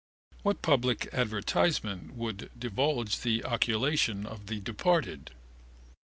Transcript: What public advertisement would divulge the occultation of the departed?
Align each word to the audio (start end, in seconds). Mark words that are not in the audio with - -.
What 0.41 0.63
public 0.63 1.07
advertisement 1.13 2.15
would 2.15 2.49
divulge 2.57 3.19
the 3.19 3.43
occultation 3.43 4.25
of 4.25 4.47
the 4.47 4.59
departed? 4.59 5.29